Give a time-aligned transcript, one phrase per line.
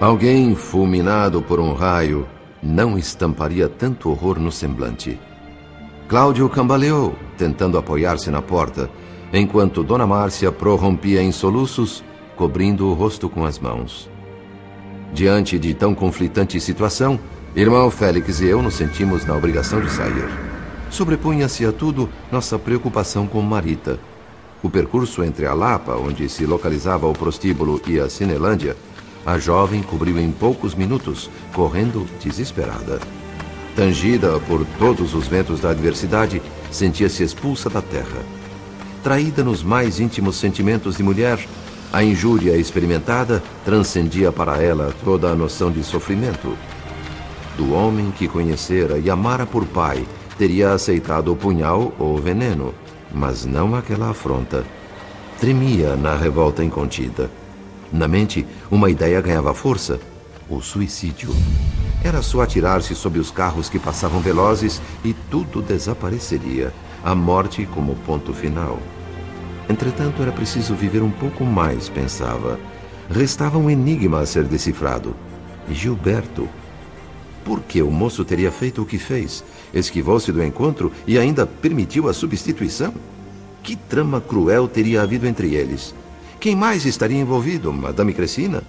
[0.00, 2.26] Alguém fulminado por um raio
[2.62, 5.20] não estamparia tanto horror no semblante.
[6.08, 8.88] Cláudio cambaleou, tentando apoiar-se na porta,
[9.30, 12.02] enquanto Dona Márcia prorrompia em soluços,
[12.34, 14.10] cobrindo o rosto com as mãos.
[15.12, 17.20] Diante de tão conflitante situação,
[17.54, 20.26] irmão Félix e eu nos sentimos na obrigação de sair.
[20.88, 24.00] Sobrepunha-se a tudo nossa preocupação com Marita.
[24.62, 28.74] O percurso entre a Lapa, onde se localizava o prostíbulo, e a Cinelândia
[29.24, 33.00] a jovem cobriu em poucos minutos, correndo desesperada.
[33.76, 38.22] Tangida por todos os ventos da adversidade, sentia-se expulsa da terra.
[39.02, 41.38] Traída nos mais íntimos sentimentos de mulher,
[41.92, 46.56] a injúria experimentada transcendia para ela toda a noção de sofrimento.
[47.56, 50.06] Do homem que conhecera e amara por pai,
[50.38, 52.74] teria aceitado o punhal ou o veneno,
[53.12, 54.64] mas não aquela afronta.
[55.38, 57.30] Tremia na revolta incontida.
[57.92, 59.98] Na mente, uma ideia ganhava força:
[60.48, 61.30] o suicídio.
[62.02, 66.72] Era só atirar-se sob os carros que passavam velozes e tudo desapareceria.
[67.04, 68.78] A morte como ponto final.
[69.68, 72.58] Entretanto, era preciso viver um pouco mais, pensava.
[73.08, 75.14] Restava um enigma a ser decifrado.
[75.70, 76.48] Gilberto.
[77.44, 79.44] Por que o moço teria feito o que fez?
[79.72, 82.92] Esquivou-se do encontro e ainda permitiu a substituição?
[83.62, 85.94] Que trama cruel teria havido entre eles?
[86.40, 87.70] Quem mais estaria envolvido?
[87.70, 88.62] Madame Cressina?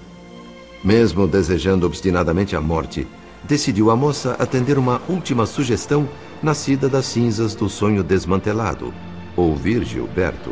[0.84, 3.08] Mesmo desejando obstinadamente a morte,
[3.46, 6.10] decidiu a moça atender uma última sugestão
[6.44, 8.94] nascida das cinzas do sonho desmantelado.
[9.38, 10.52] Ouvir Gilberto.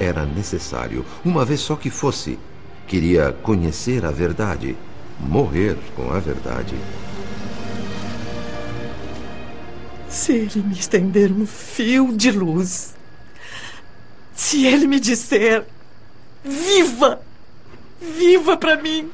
[0.00, 2.38] Era necessário, uma vez só que fosse.
[2.86, 4.74] Queria conhecer a verdade,
[5.20, 6.74] morrer com a verdade.
[10.08, 12.94] Se ele me estender um fio de luz,
[14.34, 15.66] se ele me disser
[16.44, 17.20] viva!
[18.00, 19.10] Viva para mim!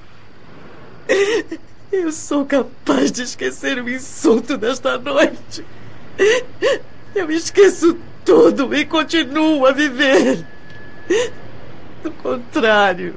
[1.93, 5.65] Eu sou capaz de esquecer o insulto desta noite.
[7.15, 10.45] Eu esqueço tudo e continuo a viver.
[12.03, 13.15] Do contrário,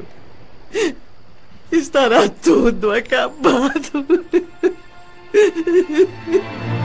[1.72, 4.06] estará tudo acabado.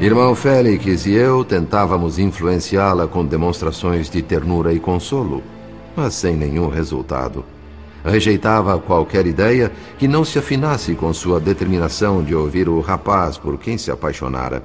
[0.00, 5.42] Irmão Félix e eu tentávamos influenciá-la com demonstrações de ternura e consolo,
[5.96, 7.44] mas sem nenhum resultado.
[8.04, 13.58] Rejeitava qualquer ideia que não se afinasse com sua determinação de ouvir o rapaz por
[13.58, 14.62] quem se apaixonara.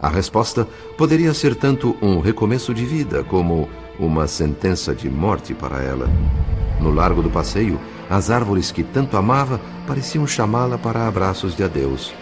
[0.00, 0.64] A resposta
[0.96, 3.68] poderia ser tanto um recomeço de vida como
[3.98, 6.08] uma sentença de morte para ela.
[6.80, 12.14] No largo do passeio, as árvores que tanto amava pareciam chamá-la para abraços de adeus.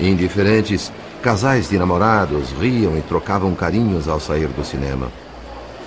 [0.00, 0.90] Indiferentes,
[1.24, 5.10] Casais de namorados riam e trocavam carinhos ao sair do cinema.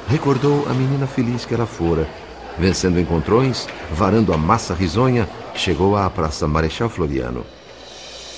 [0.08, 2.10] Recordou a menina feliz que ela fora.
[2.58, 7.46] Vencendo encontrões, varando a massa risonha, chegou à Praça Marechal Floriano.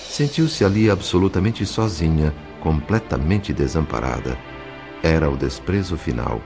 [0.09, 4.37] Sentiu-se ali absolutamente sozinha, completamente desamparada.
[5.01, 6.41] Era o desprezo final.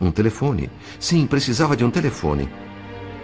[0.00, 0.68] Um telefone.
[0.98, 2.48] Sim, precisava de um telefone.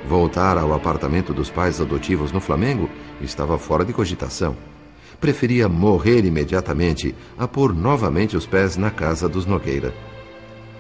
[0.09, 2.89] Voltar ao apartamento dos pais adotivos no Flamengo
[3.21, 4.55] estava fora de cogitação
[5.21, 9.93] preferia morrer imediatamente a pôr novamente os pés na casa dos Nogueira.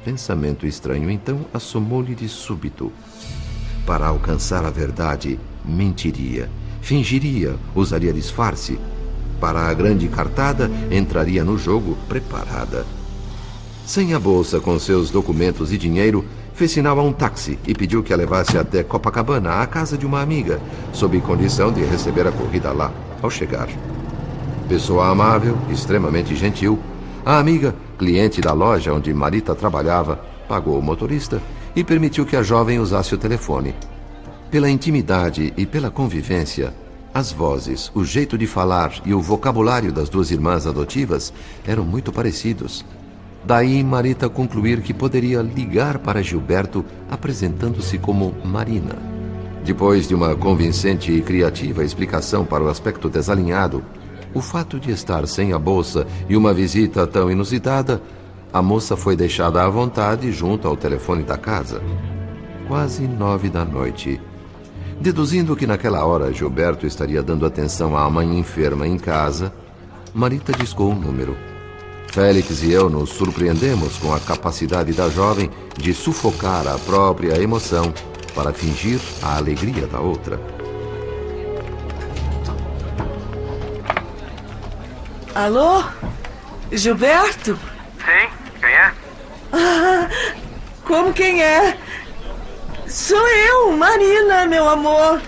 [0.04, 2.92] Pensamento estranho então assomou-lhe de súbito.
[3.84, 6.48] Para alcançar a verdade, mentiria,
[6.80, 8.78] fingiria, usaria disfarce.
[9.40, 12.86] Para a grande cartada, entraria no jogo preparada.
[13.84, 16.24] Sem a bolsa com seus documentos e dinheiro,
[16.54, 20.04] fez sinal a um táxi e pediu que a levasse até Copacabana, à casa de
[20.04, 20.60] uma amiga,
[20.92, 22.92] sob condição de receber a corrida lá,
[23.22, 23.68] ao chegar.
[24.68, 26.78] Pessoa amável, extremamente gentil,
[27.24, 30.16] a amiga, cliente da loja onde Marita trabalhava,
[30.46, 31.40] pagou o motorista
[31.74, 33.74] e permitiu que a jovem usasse o telefone.
[34.50, 36.74] Pela intimidade e pela convivência,
[37.14, 41.32] as vozes, o jeito de falar e o vocabulário das duas irmãs adotivas
[41.66, 42.84] eram muito parecidos.
[43.44, 48.96] Daí Marita concluir que poderia ligar para Gilberto apresentando-se como Marina.
[49.64, 53.82] Depois de uma convincente e criativa explicação para o aspecto desalinhado
[54.38, 58.00] o fato de estar sem a bolsa e uma visita tão inusitada,
[58.52, 61.82] a moça foi deixada à vontade junto ao telefone da casa.
[62.68, 64.20] Quase nove da noite.
[65.00, 69.52] Deduzindo que naquela hora Gilberto estaria dando atenção à mãe enferma em casa,
[70.14, 71.36] Marita discou um número.
[72.12, 77.92] Félix e eu nos surpreendemos com a capacidade da jovem de sufocar a própria emoção
[78.34, 80.57] para fingir a alegria da outra.
[85.38, 85.84] Alô?
[86.72, 87.56] Gilberto?
[88.04, 88.92] Sim, quem é?
[89.52, 90.08] Ah,
[90.84, 91.78] como quem é?
[92.88, 95.22] Sou eu, Marina, meu amor.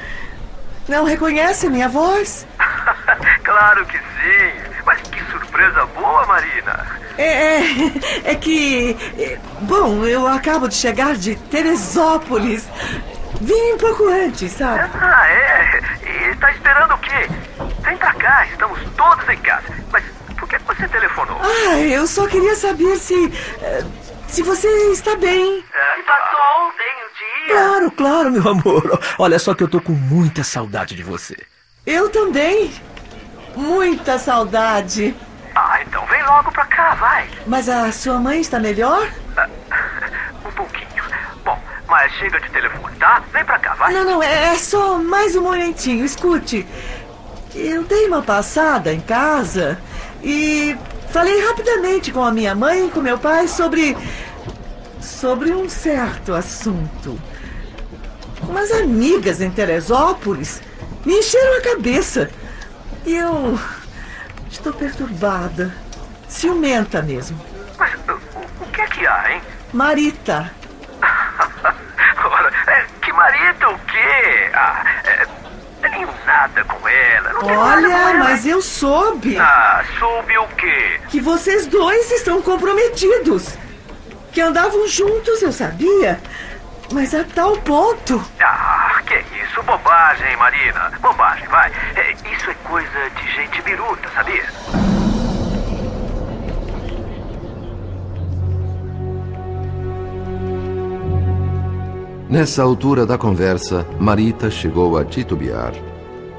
[0.89, 2.45] Não reconhece minha voz?
[3.45, 4.83] claro que sim.
[4.85, 6.87] Mas que surpresa boa, Marina.
[7.17, 8.97] É, é, é que.
[9.17, 12.69] é, Bom, eu acabo de chegar de Teresópolis.
[13.41, 14.91] Vim um pouco antes, sabe?
[15.01, 15.81] Ah, é?
[16.33, 17.29] E tá esperando o quê?
[17.85, 19.80] Vem pra cá, estamos todos em casa.
[20.77, 21.41] Você telefonou?
[21.43, 23.33] Ah, eu só queria saber se.
[23.63, 23.85] eh,
[24.29, 25.59] se você está bem.
[25.99, 27.55] E passou ontem o dia.
[27.55, 29.01] Claro, claro, meu amor.
[29.19, 31.37] Olha só que eu tô com muita saudade de você.
[31.85, 32.71] Eu também.
[33.57, 35.15] Muita saudade.
[35.57, 37.29] Ah, então vem logo pra cá, vai.
[37.47, 39.09] Mas a sua mãe está melhor?
[40.47, 41.05] Um pouquinho.
[41.45, 43.23] Bom, mas chega de telefone, tá?
[43.33, 43.93] Vem pra cá, vai.
[43.93, 46.05] Não, não, é é só mais um momentinho.
[46.05, 46.67] Escute.
[47.55, 49.79] Eu dei uma passada em casa
[50.23, 50.77] e
[51.13, 53.97] falei rapidamente com a minha mãe e com meu pai sobre.
[55.01, 57.19] sobre um certo assunto.
[58.49, 60.61] Umas amigas em Teresópolis
[61.05, 62.31] me encheram a cabeça.
[63.07, 63.59] E eu.
[64.51, 65.75] estou perturbada.
[66.29, 67.39] Ciumenta mesmo.
[67.79, 69.43] Mas o, o- que é que há, hein?
[69.73, 70.51] Marita.
[72.23, 74.51] Ora, é, que marido o quê?
[74.55, 74.85] Ah,
[76.31, 77.31] nada com ela.
[77.43, 78.15] Olha, ela.
[78.25, 79.37] mas eu soube.
[79.37, 81.01] Ah, soube o quê?
[81.09, 83.59] que vocês dois estão comprometidos.
[84.33, 86.21] Que andavam juntos, eu sabia.
[86.93, 88.23] Mas a tal ponto.
[88.41, 89.61] Ah, que isso?
[89.63, 90.93] Bobagem, Marina.
[91.01, 91.71] Bobagem, vai.
[91.97, 94.45] É, isso é coisa de gente biruta, sabia?
[102.29, 105.73] Nessa altura da conversa, Marita chegou a titubear.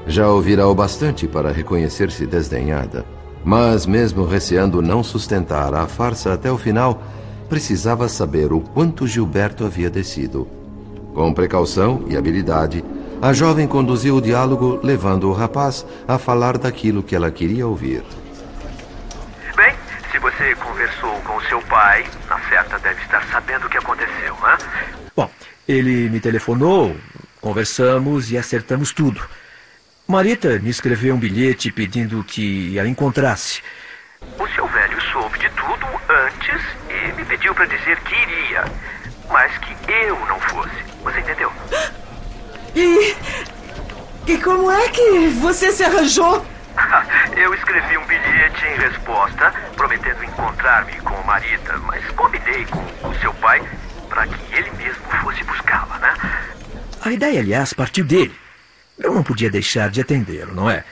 [0.06, 3.04] Já ouvira o bastante para reconhecer-se desdenhada.
[3.44, 7.02] Mas, mesmo receando não sustentar a farsa até o final,
[7.48, 10.48] precisava saber o quanto Gilberto havia descido.
[11.14, 12.84] Com precaução e habilidade,
[13.20, 18.02] a jovem conduziu o diálogo, levando o rapaz a falar daquilo que ela queria ouvir.
[19.56, 19.74] Bem,
[20.10, 24.58] se você conversou com seu pai, na certa deve estar sabendo o que aconteceu, né?
[25.14, 25.30] Bom,
[25.68, 26.96] ele me telefonou,
[27.40, 29.20] conversamos e acertamos tudo.
[30.12, 33.62] Marita me escreveu um bilhete pedindo que a encontrasse.
[34.38, 38.62] O seu velho soube de tudo antes e me pediu para dizer que iria,
[39.30, 40.76] mas que eu não fosse.
[41.02, 41.50] Você entendeu?
[42.74, 43.14] E.
[44.26, 46.46] E como é que você se arranjou?
[47.36, 53.32] Eu escrevi um bilhete em resposta, prometendo encontrar-me com Marita, mas combinei com o seu
[53.34, 53.62] pai
[54.08, 56.14] para que ele mesmo fosse buscá-la, né?
[57.02, 58.41] A ideia, aliás, partiu dele.
[59.02, 60.84] Eu não podia deixar de atendê-lo, não é?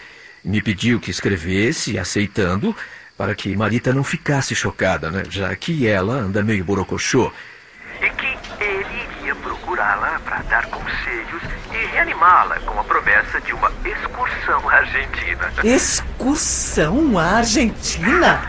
[0.45, 2.75] Me pediu que escrevesse, aceitando,
[3.17, 5.23] para que Marita não ficasse chocada, né?
[5.29, 7.31] Já que ela anda meio borocochô.
[8.01, 13.71] E que ele iria procurá-la para dar conselhos e reanimá-la com a promessa de uma
[13.85, 15.53] excursão à Argentina.
[15.63, 18.41] Excursão à Argentina?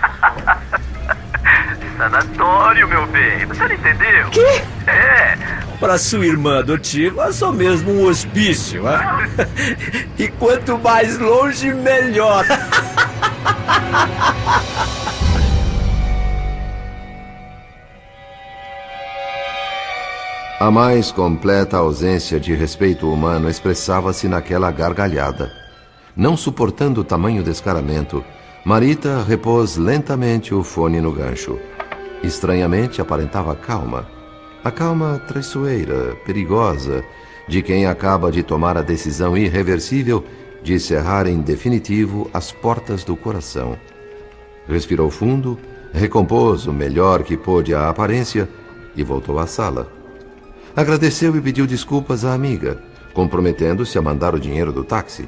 [1.98, 3.46] Sanatório, meu bem.
[3.46, 4.30] Você não entendeu?
[4.32, 4.90] Que?
[4.90, 5.38] É.
[5.82, 9.28] Para sua irmã adotiva, só mesmo um hospício, ah?
[10.18, 12.46] E quanto mais longe, melhor.
[20.60, 25.52] A mais completa ausência de respeito humano expressava-se naquela gargalhada.
[26.16, 28.24] Não suportando tamanho descaramento,
[28.64, 31.58] Marita repôs lentamente o fone no gancho.
[32.22, 34.21] Estranhamente aparentava calma.
[34.64, 37.04] A calma traiçoeira, perigosa,
[37.48, 40.24] de quem acaba de tomar a decisão irreversível
[40.62, 43.76] de cerrar em definitivo as portas do coração.
[44.68, 45.58] Respirou fundo,
[45.92, 48.48] recompôs o melhor que pôde à aparência
[48.96, 49.92] e voltou à sala.
[50.76, 52.84] Agradeceu e pediu desculpas à amiga,
[53.16, 55.28] comprometendo-se a mandar o dinheiro do táxi.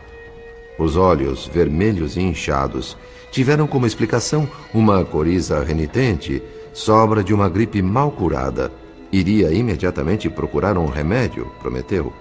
[0.78, 2.96] Os olhos, vermelhos e inchados,
[3.32, 8.83] tiveram como explicação uma coriza renitente, sobra de uma gripe mal curada.
[9.14, 12.12] Iria imediatamente procurar um remédio, prometeu.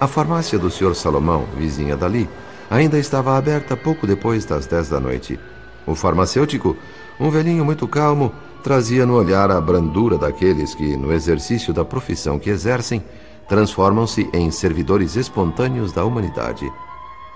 [0.00, 0.94] A farmácia do Sr.
[0.94, 2.26] Salomão, vizinha dali,
[2.70, 5.38] ainda estava aberta pouco depois das dez da noite.
[5.86, 6.74] O farmacêutico,
[7.20, 8.32] um velhinho muito calmo,
[8.64, 13.04] trazia no olhar a brandura daqueles que, no exercício da profissão que exercem,
[13.46, 16.66] transformam-se em servidores espontâneos da humanidade.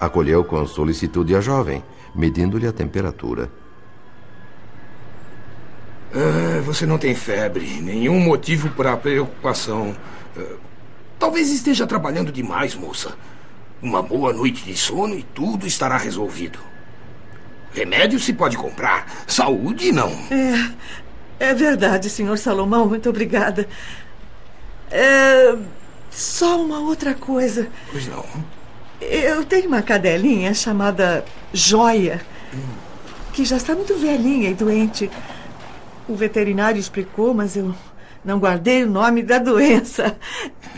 [0.00, 3.50] Acolheu com solicitude a jovem, medindo-lhe a temperatura.
[6.14, 9.96] Ah, você não tem febre, nenhum motivo para preocupação.
[10.36, 10.56] Ah,
[11.18, 13.14] talvez esteja trabalhando demais, moça.
[13.82, 16.58] Uma boa noite de sono e tudo estará resolvido.
[17.72, 20.12] Remédio se pode comprar, saúde não.
[21.40, 23.68] É verdade, senhor Salomão, muito obrigada.
[24.90, 25.56] É,
[26.10, 27.66] Só uma outra coisa.
[27.90, 28.24] Pois não.
[29.00, 32.20] Eu tenho uma cadelinha chamada Joia,
[33.32, 35.10] que já está muito velhinha e doente.
[36.08, 37.74] O veterinário explicou, mas eu
[38.24, 40.16] não guardei o nome da doença.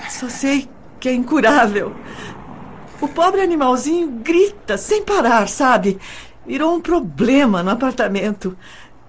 [0.08, 0.68] Só sei
[1.00, 1.94] que é incurável.
[3.00, 5.98] O pobre animalzinho grita sem parar, sabe?
[6.46, 8.56] Virou um problema no apartamento.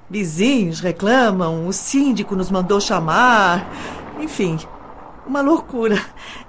[0.10, 3.70] Vizinhos reclamam, o síndico nos mandou chamar.
[4.20, 4.58] Enfim,
[5.26, 6.02] uma loucura.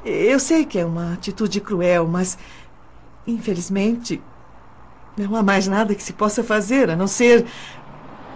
[0.04, 2.38] Eu sei que é uma atitude cruel, mas
[3.26, 4.22] infelizmente
[5.16, 7.44] não há mais nada que se possa fazer a não ser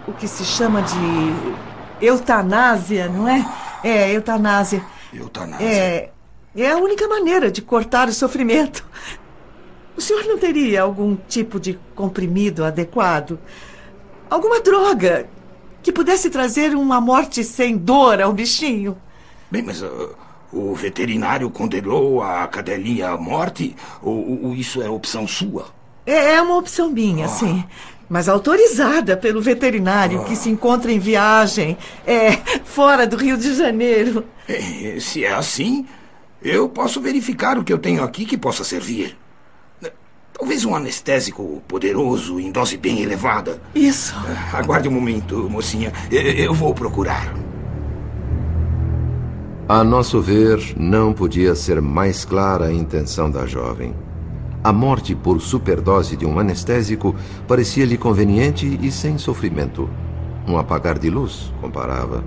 [0.07, 3.45] o que se chama de eutanásia, não é?
[3.83, 4.83] É, eutanásia.
[5.13, 5.65] Eutanásia.
[5.65, 6.09] É,
[6.55, 8.85] é a única maneira de cortar o sofrimento.
[9.95, 13.39] O senhor não teria algum tipo de comprimido adequado?
[14.29, 15.27] Alguma droga
[15.81, 18.97] que pudesse trazer uma morte sem dor ao bichinho?
[19.51, 20.15] Bem, mas uh,
[20.51, 23.75] o veterinário condenou a cadelinha à morte?
[24.01, 25.67] Ou, ou isso é opção sua?
[26.05, 27.63] É, é uma opção minha, sim.
[28.09, 32.33] Mas autorizada pelo veterinário que se encontra em viagem, é,
[32.65, 34.23] fora do Rio de Janeiro.
[34.47, 35.85] Eh, Se é assim,
[36.41, 39.17] eu posso verificar o que eu tenho aqui que possa servir.
[40.37, 43.61] Talvez um anestésico poderoso em dose bem elevada.
[43.73, 44.13] Isso.
[44.51, 45.93] Aguarde um momento, mocinha.
[46.11, 47.33] Eu- Eu vou procurar.
[49.69, 53.95] A nosso ver, não podia ser mais clara a intenção da jovem.
[54.63, 57.13] A morte por superdose de um anestésico
[57.45, 59.89] parecia-lhe conveniente e sem sofrimento.
[60.47, 62.23] Um apagar de luz, comparava.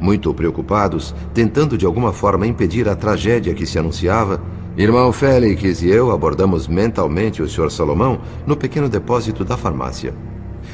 [0.00, 4.42] Muito preocupados, tentando de alguma forma impedir a tragédia que se anunciava,
[4.76, 7.70] irmão Félix e eu abordamos mentalmente o Sr.
[7.70, 10.12] Salomão no pequeno depósito da farmácia.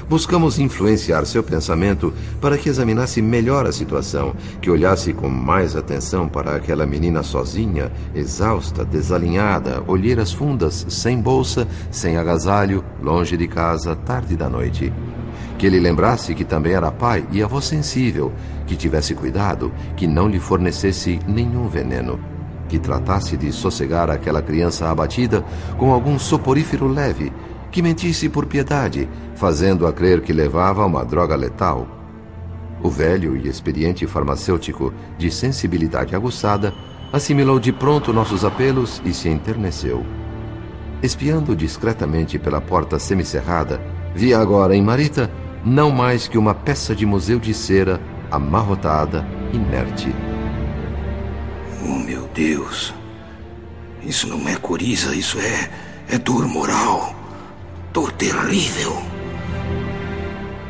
[0.09, 6.29] Buscamos influenciar seu pensamento para que examinasse melhor a situação, que olhasse com mais atenção
[6.29, 13.97] para aquela menina sozinha, exausta, desalinhada, olheiras fundas, sem bolsa, sem agasalho, longe de casa,
[13.97, 14.93] tarde da noite.
[15.59, 18.33] Que ele lembrasse que também era pai e avô sensível,
[18.65, 22.37] que tivesse cuidado, que não lhe fornecesse nenhum veneno
[22.69, 25.45] que tratasse de sossegar aquela criança abatida
[25.79, 27.33] com algum soporífero leve,
[27.71, 31.87] que mentisse por piedade, fazendo-a crer que levava uma droga letal.
[32.83, 36.73] O velho e experiente farmacêutico, de sensibilidade aguçada,
[37.13, 40.05] assimilou de pronto nossos apelos e se enterneceu.
[41.03, 43.81] Espiando discretamente pela porta semicerrada,
[44.15, 45.31] via agora em Marita
[45.65, 50.15] não mais que uma peça de museu de cera, amarrotada, inerte.
[51.85, 52.95] Oh, meu Deus.
[54.03, 55.69] Isso não é coriza, isso é.
[56.09, 57.16] é dor moral.
[57.97, 58.93] Dor terrível.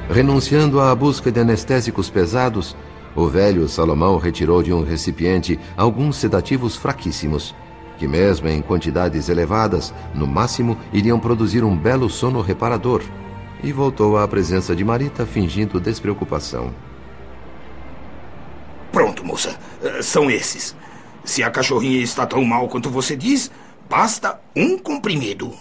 [0.08, 2.76] Renunciando à busca de anestésicos pesados,
[3.16, 7.52] o velho Salomão retirou de um recipiente alguns sedativos fraquíssimos,
[7.98, 13.02] que, mesmo em quantidades elevadas, no máximo iriam produzir um belo sono reparador,
[13.60, 16.72] e voltou à presença de Marita fingindo despreocupação.
[18.92, 19.58] Pronto, moça.
[19.82, 20.76] Eh, São esses.
[21.24, 23.50] Se a cachorrinha está tão mal quanto você diz,
[23.90, 25.52] basta um comprimido.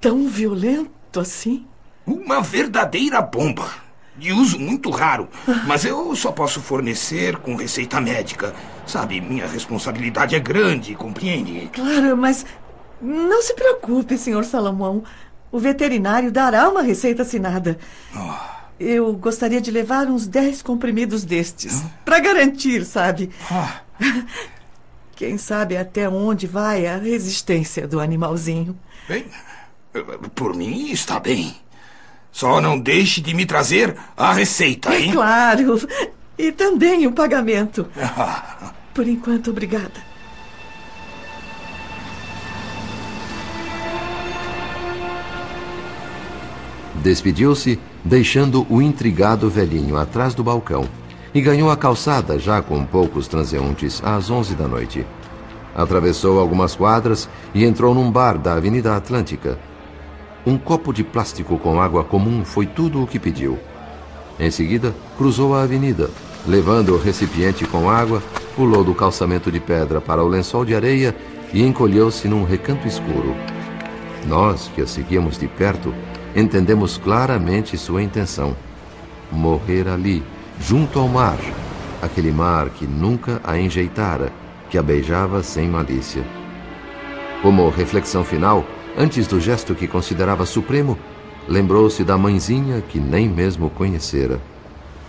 [0.00, 1.66] Tão violento assim?
[2.06, 3.68] Uma verdadeira bomba.
[4.16, 5.28] De uso muito raro.
[5.66, 8.54] Mas eu só posso fornecer com receita médica.
[8.86, 11.70] Sabe, minha responsabilidade é grande, compreende?
[11.72, 12.44] Claro, mas
[13.00, 15.04] não se preocupe, senhor Salomão.
[15.50, 17.78] O veterinário dará uma receita assinada.
[18.78, 21.82] Eu gostaria de levar uns 10 comprimidos destes.
[22.04, 23.30] Para garantir, sabe?
[23.50, 23.80] Ah,
[25.16, 28.78] Quem sabe até onde vai a resistência do animalzinho.
[29.06, 29.26] bem,
[30.34, 31.54] por mim está bem.
[32.32, 35.12] Só não deixe de me trazer a receita, hein?
[35.12, 35.80] Claro.
[36.38, 37.86] E também o pagamento.
[37.96, 40.10] Ah, Por enquanto, obrigada.
[46.96, 50.86] Despediu-se, deixando o intrigado velhinho atrás do balcão,
[51.32, 55.06] e ganhou a calçada, já com poucos transeuntes, às onze da noite.
[55.74, 59.58] Atravessou algumas quadras e entrou num bar da Avenida Atlântica.
[60.46, 63.58] Um copo de plástico com água comum foi tudo o que pediu.
[64.38, 66.08] Em seguida, cruzou a avenida,
[66.46, 68.22] levando o recipiente com água,
[68.56, 71.14] pulou do calçamento de pedra para o lençol de areia
[71.52, 73.34] e encolheu-se num recanto escuro.
[74.26, 75.92] Nós, que a seguíamos de perto,
[76.34, 78.56] entendemos claramente sua intenção:
[79.30, 80.22] morrer ali,
[80.58, 81.38] junto ao mar,
[82.00, 84.32] aquele mar que nunca a enjeitara,
[84.70, 86.24] que a beijava sem malícia.
[87.42, 88.64] Como reflexão final,
[88.96, 90.98] antes do gesto que considerava supremo,
[91.48, 94.40] lembrou-se da mãezinha que nem mesmo conhecera.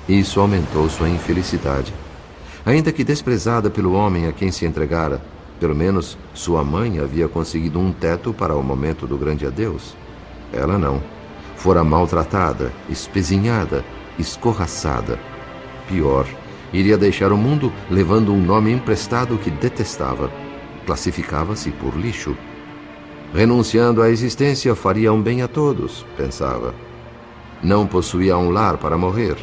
[0.08, 1.94] Isso aumentou sua infelicidade.
[2.66, 5.22] Ainda que desprezada pelo homem a quem se entregara,
[5.62, 9.96] Pelo menos sua mãe havia conseguido um teto para o momento do grande adeus.
[10.52, 11.00] Ela não.
[11.56, 13.86] Fora maltratada, espezinhada,
[14.18, 15.20] escorraçada.
[15.88, 16.26] Pior,
[16.74, 20.32] iria deixar o mundo levando um nome emprestado que detestava.
[20.88, 22.36] Classificava-se por lixo.
[23.34, 26.74] Renunciando à existência, faria um bem a todos, pensava.
[27.64, 29.38] Não possuía um lar para morrer,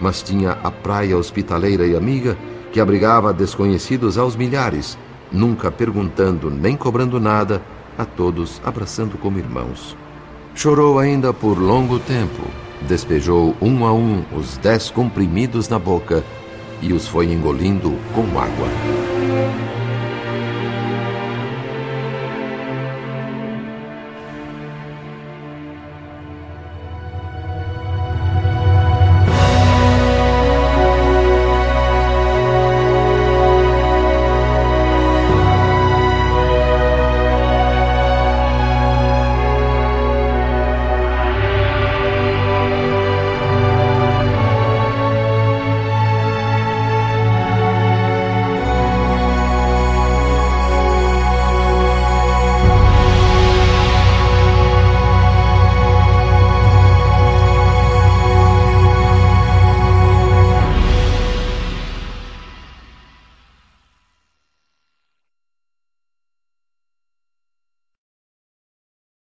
[0.00, 2.38] mas tinha a praia hospitaleira e amiga
[2.72, 4.98] que abrigava desconhecidos aos milhares,
[5.30, 7.62] nunca perguntando nem cobrando nada,
[7.98, 9.96] a todos abraçando como irmãos.
[10.54, 12.42] Chorou ainda por longo tempo,
[12.82, 16.24] despejou um a um os dez comprimidos na boca
[16.80, 19.63] e os foi engolindo com água.